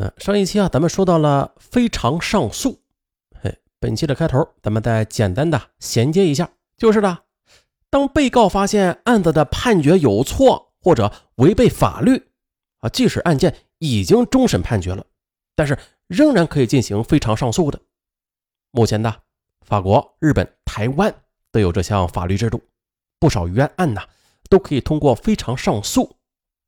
[0.00, 2.80] 那上一期啊，咱们说到了非常上诉，
[3.38, 7.24] 嘿，本期的开头咱们再简单的衔接一下，就是的，
[7.90, 12.30] 当被告发现案子的判决有错或者违背法律
[12.78, 15.04] 啊，即使案件已经终审判决了，
[15.54, 17.78] 但是仍然可以进行非常上诉的。
[18.70, 19.14] 目前呢，
[19.66, 21.14] 法国、日本、台湾
[21.52, 22.62] 都有这项法律制度，
[23.18, 24.00] 不少冤案呢
[24.48, 26.16] 都可以通过非常上诉，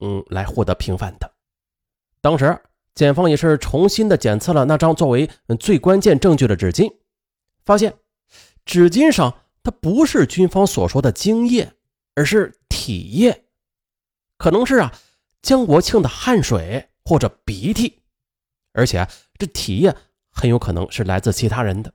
[0.00, 1.32] 嗯，来获得平反的。
[2.20, 2.60] 当时。
[2.94, 6.94] 检方也是重新的检测了那张作为最关键证据的纸巾，
[7.64, 7.94] 发现
[8.64, 11.72] 纸巾上它不是军方所说的精液，
[12.14, 13.44] 而是体液，
[14.36, 14.92] 可能是啊
[15.40, 18.02] 江国庆的汗水或者鼻涕，
[18.72, 19.96] 而且这体液
[20.30, 21.94] 很有可能是来自其他人的。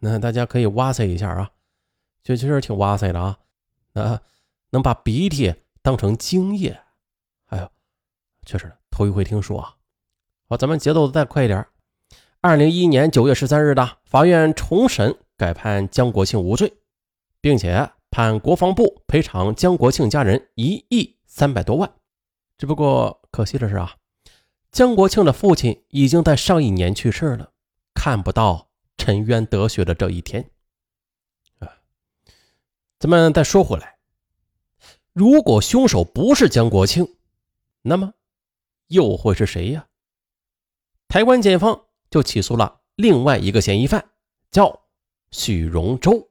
[0.00, 1.50] 那大家可以哇塞一下啊，
[2.22, 3.38] 这其实挺哇塞的啊，
[3.94, 4.20] 啊
[4.68, 6.78] 能把鼻涕当成精液，
[7.46, 7.70] 哎呦，
[8.44, 9.74] 确实头一回听说啊。
[10.56, 11.66] 咱们节奏再快一点。
[12.40, 16.72] 二零一一年九月十三日的法院重审改判江国庆无罪，
[17.40, 21.90] 并且判国防部赔偿江国庆家人一亿三百多万。
[22.58, 23.96] 只不过可惜的是啊，
[24.70, 27.50] 江国庆的父亲已经在上一年去世了，
[27.94, 30.50] 看不到沉冤得雪的这一天。
[31.58, 31.68] 啊，
[32.98, 33.96] 咱们再说回来，
[35.12, 37.16] 如果凶手不是江国庆，
[37.82, 38.12] 那么
[38.88, 39.86] 又会是谁呀？
[41.08, 44.04] 台湾检方就起诉了另外一个嫌疑犯，
[44.50, 44.80] 叫
[45.30, 46.28] 许荣洲。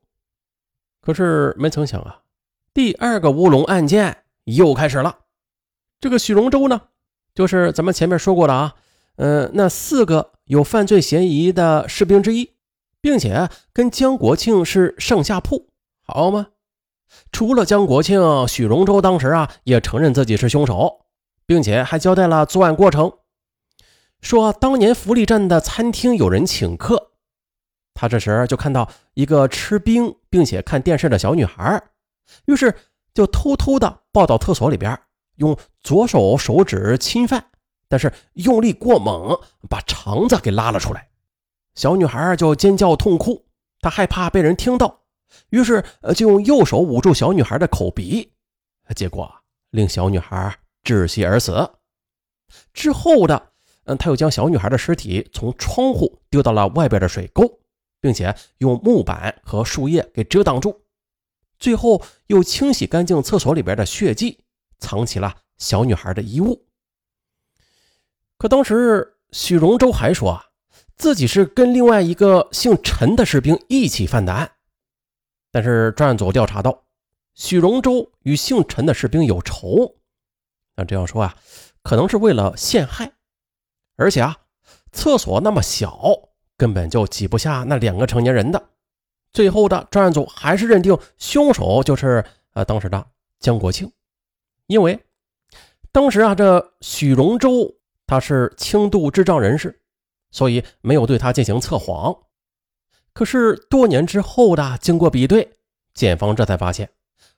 [1.01, 2.21] 可是没曾想啊，
[2.73, 5.19] 第二个乌龙案件又开始了。
[5.99, 6.81] 这个许荣洲呢，
[7.33, 8.75] 就是咱们前面说过的啊，
[9.17, 12.53] 嗯，那四个有犯罪嫌疑的士兵之一，
[12.99, 15.69] 并且跟江国庆是上下铺，
[16.05, 16.47] 好吗？
[17.31, 21.05] 除了江国庆，许荣洲当时啊也承认自己是凶手，
[21.45, 23.11] 并且还交代了作案过程。
[24.23, 27.11] 说当年福利站的餐厅有人请客，
[27.93, 31.83] 他这时就看到一个吃冰并且看电视的小女孩，
[32.45, 32.73] 于是
[33.13, 34.97] 就偷偷的抱到厕所里边，
[35.35, 37.45] 用左手手指侵犯，
[37.89, 39.37] 但是用力过猛，
[39.69, 41.09] 把肠子给拉了出来。
[41.75, 43.45] 小女孩就尖叫痛哭，
[43.81, 45.01] 她害怕被人听到，
[45.49, 45.83] 于是
[46.15, 48.31] 就用右手捂住小女孩的口鼻，
[48.95, 49.29] 结果
[49.71, 51.69] 令小女孩窒息而死。
[52.71, 53.49] 之后的。
[53.85, 57.59] 嗯，他又将小女孩的尸体从窗户丢到了外边的水沟，
[57.99, 60.81] 并且用木板和树叶给遮挡住，
[61.59, 64.39] 最后又清洗干净厕所里边的血迹，
[64.79, 66.65] 藏起了小女孩的衣物。
[68.37, 70.45] 可当时许荣洲还说啊，
[70.95, 74.51] 自己是跟另外一个姓陈的士兵一起犯的案，
[75.51, 76.85] 但是专案组调查到，
[77.35, 79.97] 许荣洲与姓陈的士兵有仇，
[80.75, 81.35] 那这样说啊，
[81.81, 83.11] 可能是为了陷害。
[83.95, 84.35] 而且啊，
[84.91, 85.99] 厕所那么小，
[86.57, 88.69] 根本就挤不下那两个成年人的。
[89.31, 92.23] 最后的专案组还是认定凶手就是
[92.53, 93.05] 呃当时的
[93.39, 93.91] 江国庆，
[94.67, 94.99] 因为
[95.91, 99.81] 当时啊这许荣洲他是轻度智障人士，
[100.31, 102.15] 所以没有对他进行测谎。
[103.13, 105.57] 可是多年之后的经过比对，
[105.93, 106.89] 检方这才发现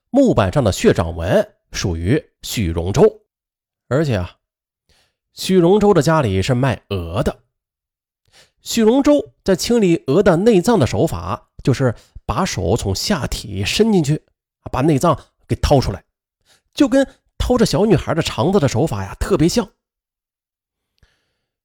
[0.10, 3.22] 木板上的血掌纹属于许荣洲，
[3.88, 4.38] 而且啊。
[5.36, 7.40] 许荣洲的家里是卖鹅的。
[8.62, 11.94] 许荣洲在清理鹅的内脏的手法，就是
[12.26, 14.24] 把手从下体伸进去，
[14.72, 16.06] 把内脏给掏出来，
[16.74, 17.06] 就跟
[17.38, 19.70] 掏着小女孩的肠子的手法呀特别像。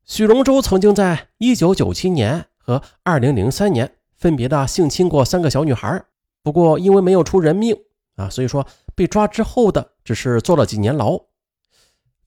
[0.04, 6.04] 许荣洲曾经在1997年和2003年分别的性侵过三个小女孩，
[6.42, 7.76] 不过因为没有出人命
[8.16, 8.66] 啊，所以说
[8.96, 11.29] 被抓之后的只是坐了几年牢。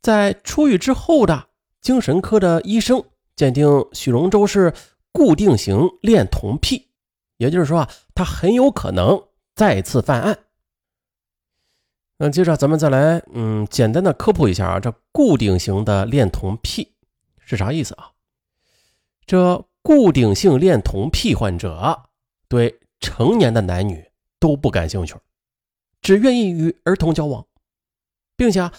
[0.04, 1.48] 在出狱之后的
[1.80, 3.02] 精神科的医生
[3.38, 4.74] 鉴定许荣洲是
[5.14, 6.90] 固定型恋童癖，
[7.38, 10.38] 也就是说啊，他很有可能再次犯案。
[12.18, 16.94] 那接着咱们再来，嗯，简单的科普一下啊，这固定型的恋童癖
[17.40, 18.12] 是啥意思啊？
[19.26, 22.04] 这固定性恋童癖患者
[22.50, 25.16] 对成年的男女都不感兴趣，
[26.02, 27.48] 只愿意与儿童交往，
[28.36, 28.70] 并且。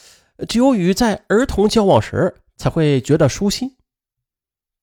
[0.49, 3.77] 只有与在儿童交往时才会觉得舒心。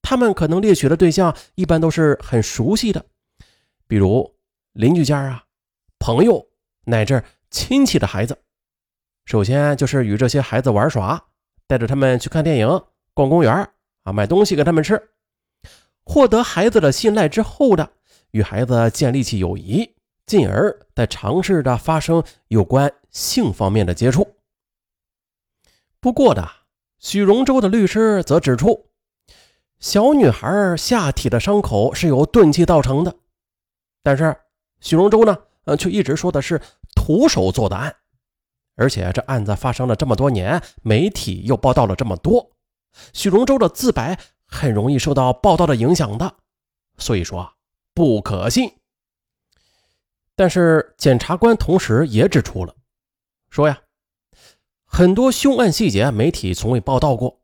[0.02, 3.06] 他们可能猎取的对象一般都是很熟悉的，
[3.88, 4.36] 比如
[4.74, 5.44] 邻居家啊、
[6.00, 6.48] 朋友
[6.86, 8.38] 乃至亲戚的孩子。
[9.26, 11.24] 首先就是与这些孩子玩耍，
[11.68, 12.84] 带着他们去看电影、
[13.14, 13.70] 逛公园
[14.04, 15.02] 啊，买东西给他们吃。
[16.04, 17.92] 获得孩子的信赖之后的，
[18.32, 19.96] 与孩子建立起友谊，
[20.26, 24.28] 进而再尝试着发生有关性方面的接触。
[26.02, 26.52] 不过的，
[26.98, 28.90] 许荣洲的律师则指出，
[29.80, 33.16] 小女孩下体的伤口是由钝器造成的，
[34.02, 34.36] 但是
[34.80, 36.60] 许荣洲呢，呃，却一直说的是
[36.96, 37.96] 徒手做的案，
[38.76, 42.52] 而且这案子发生了这么多年，媒体又报道了这么多，
[43.14, 46.36] 许荣洲的自白很容易受到报道的影响的，
[46.98, 47.54] 所以说
[47.94, 48.74] 不可信。
[50.36, 52.76] 但是检察官同时也指出了，
[53.52, 53.80] 说呀，
[54.94, 57.40] 很多凶案细节媒体从未报道过，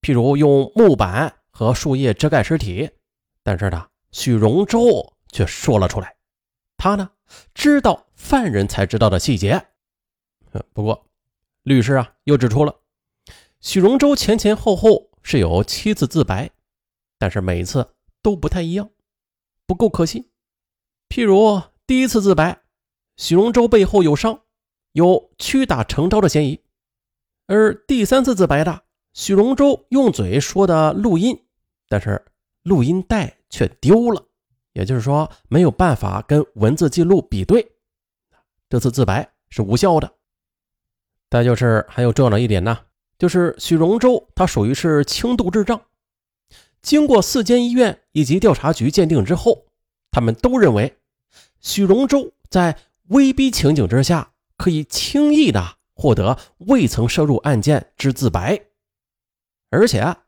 [0.00, 2.88] 譬如用木板和树叶遮盖尸体，
[3.42, 6.14] 但是呢，许荣洲却说了出来，
[6.76, 7.10] 他呢
[7.52, 9.66] 知道犯人才知道的细节。
[10.72, 11.08] 不过，
[11.64, 12.76] 律师啊又指出了，
[13.60, 16.48] 许荣洲前前后后是有七次自白，
[17.18, 18.88] 但是每次都不太一样，
[19.66, 20.30] 不够可信。
[21.08, 21.60] 譬如。
[21.86, 22.62] 第一次自白，
[23.18, 24.40] 许荣洲背后有伤，
[24.92, 26.63] 有屈打成招的嫌疑；
[27.46, 28.82] 而第三次自白的
[29.12, 31.38] 许荣洲用嘴说的录音，
[31.88, 32.24] 但是
[32.62, 34.24] 录音带却丢了，
[34.72, 37.72] 也就是说没有办法跟文字记录比对，
[38.68, 40.12] 这次自白是无效的。
[41.30, 42.78] 再就是还有重要的一点呢，
[43.18, 45.80] 就是许荣洲他属于是轻度智障，
[46.80, 49.66] 经过四间医院以及调查局鉴定之后，
[50.10, 50.96] 他们都认为。
[51.60, 52.76] 许荣洲在
[53.08, 58.60] 威逼情景之下，可以轻易的获得未曾涉入案件之自白，
[59.70, 60.24] 而且啊，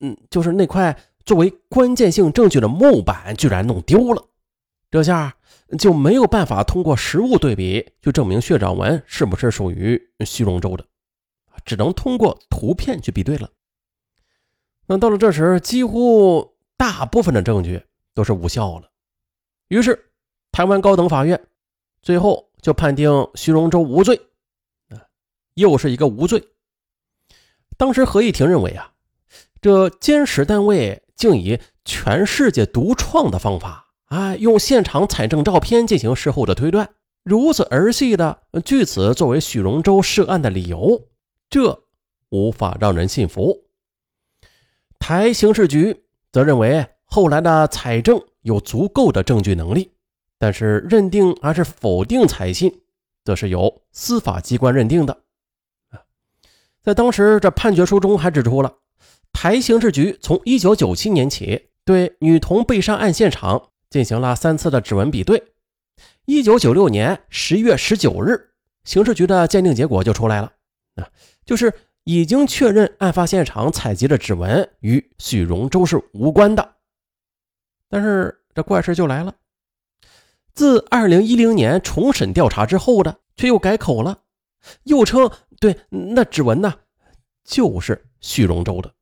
[0.00, 4.24] 嗯，就是那块作为关键性证据的木板居然弄丢了，
[4.90, 5.36] 这下
[5.78, 10.86] 就没有办法通过实物对比去证明血掌纹是不是属于徐荣洲的，
[11.64, 13.50] 只能通过图片去比对了。
[14.86, 17.82] 那到了这时，几乎大部分的证据
[18.14, 18.90] 都是无效了，
[19.68, 20.10] 于是。
[20.52, 21.48] 台湾高等法院
[22.00, 24.20] 最后就判定徐荣洲无罪，
[25.54, 26.48] 又是一个无罪。
[27.76, 28.92] 当时合议庭认为啊，
[29.60, 36.90] 这监视单位竟以全世界独创的方法，啊，用现场采证照片进行事后的推断，
[37.22, 41.08] 如此儿戏的据此作为许荣洲涉案的理由，
[41.50, 41.84] 这
[42.28, 43.64] 无法让人信服。
[44.98, 49.90] 台刑事局则认为后来的采证有足够的证据能力。
[50.36, 52.82] 但是认定还是否定采信，
[53.24, 55.23] 则是由司法机关认定的。
[56.84, 58.74] 在当时这判决书中还指出了，
[59.32, 65.42] 台刑事局从一九九七年起对女童被杀案现场进行了三次的指纹比对。
[66.26, 68.50] 一九九六年十月十九日，
[68.84, 70.52] 刑事局的鉴定结果就出来了，
[70.96, 71.08] 啊，
[71.46, 71.72] 就是
[72.04, 76.74] 已经确认案发现场采集的指纹与许荣洲是无关的。
[77.88, 79.34] 但是这怪事就来了。
[80.52, 84.18] 自二零一零年重审调查之后的，却又改口了，
[84.84, 86.74] 又称对那指纹呢，
[87.44, 88.94] 就是许荣洲的。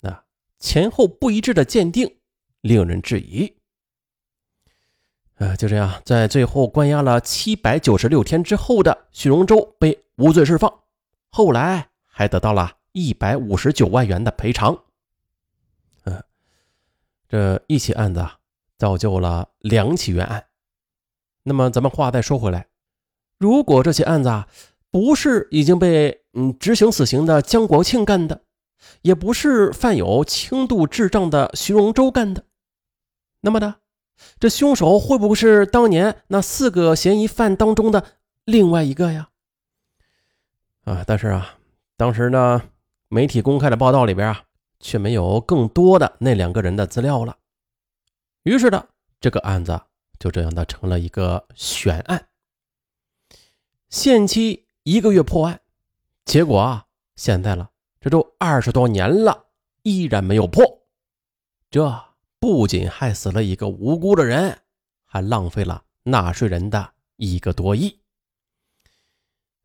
[0.00, 0.24] 那
[0.58, 2.16] 前后不一致的鉴定，
[2.60, 3.56] 令人质疑。
[5.36, 10.82] 啊，就这样，在最后关押了七百九十六天之后的许荣洲被无罪释放，
[11.30, 14.84] 后来还得到了一百五十九万元的赔偿。
[16.04, 16.24] 嗯，
[17.28, 18.38] 这一起案子啊。
[18.78, 20.48] 造就了两起冤案。
[21.44, 22.68] 那么，咱们话再说回来，
[23.38, 24.46] 如果这起案子啊，
[24.96, 28.40] 不是已经被嗯执行死刑的江国庆干的，
[29.02, 32.46] 也不是犯有轻度智障的徐荣洲干的，
[33.42, 33.76] 那么呢，
[34.40, 38.06] 这凶手会不会是当年那四个嫌疑犯当中的
[38.46, 39.28] 另外一个呀？
[40.84, 41.58] 啊，但是啊，
[41.98, 42.62] 当时呢，
[43.08, 44.44] 媒体公开的报道里边啊，
[44.80, 47.36] 却没有更多的那两个人的资料了。
[48.44, 48.86] 于是呢
[49.20, 49.78] 这个案子
[50.18, 52.28] 就这样的成了一个悬案，
[53.90, 55.60] 限期一个月破案，
[56.24, 59.48] 结果啊，现在了，这都二十多年了，
[59.82, 60.64] 依然没有破，
[61.68, 64.62] 这不仅害死了一个无辜的人，
[65.04, 68.00] 还浪费了纳税人的一个多亿，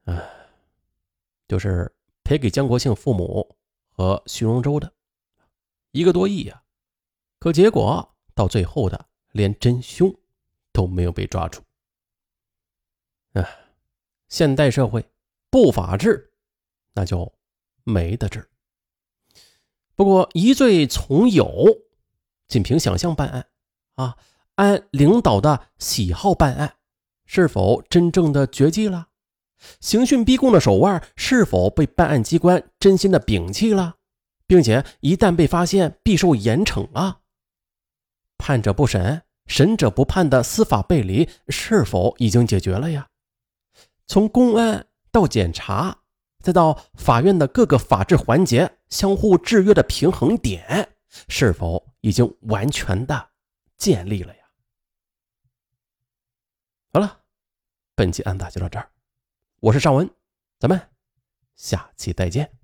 [0.06, 0.28] 唉，
[1.48, 3.56] 就是赔给江国庆父母
[3.92, 4.92] 和徐荣洲的
[5.92, 6.64] 一个多亿呀，
[7.38, 8.08] 可结果。
[8.34, 10.12] 到最后的连真凶
[10.72, 11.62] 都没有被抓住。
[13.34, 13.61] 哎，
[14.32, 15.06] 现代社会
[15.50, 16.32] 不法治，
[16.94, 17.32] 那就
[17.84, 18.50] 没得治。
[19.94, 21.68] 不过疑罪从有，
[22.48, 23.46] 仅凭想象办案
[23.96, 24.16] 啊，
[24.56, 26.78] 按领导的喜好办案，
[27.26, 29.10] 是否真正的绝迹了？
[29.82, 33.98] 刑讯逼供的手腕是否被办案机关真心的摒弃了，
[34.48, 37.20] 并且一旦被发现，必受严惩啊？
[38.38, 43.10] 判者不审，审者不判的司法背离是否已经解决了呀？
[44.12, 46.00] 从公安到检察，
[46.42, 50.98] 再到法院的各个法治环节相互制约的平衡点，
[51.30, 53.30] 是否已经完全的
[53.78, 54.44] 建立了呀？
[56.92, 57.22] 好了，
[57.96, 58.92] 本期案子就到这儿，
[59.62, 60.10] 我是尚文，
[60.60, 60.90] 咱们
[61.56, 62.61] 下期再见。